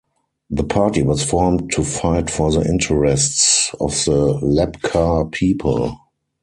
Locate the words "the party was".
0.49-1.21